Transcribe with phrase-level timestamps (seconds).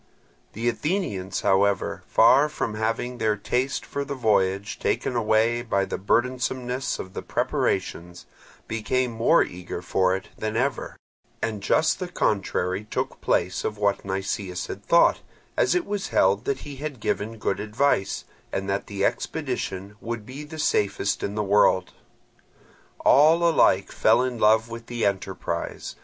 [0.53, 5.99] The Athenians, however, far from having their taste for the voyage taken away by the
[5.99, 8.25] burdensomeness of the preparations,
[8.67, 10.97] became more eager for it than ever;
[11.39, 15.19] and just the contrary took place of what Nicias had thought,
[15.55, 20.25] as it was held that he had given good advice, and that the expedition would
[20.25, 21.93] be the safest in the world.
[23.05, 25.95] All alike fell in love with the enterprise.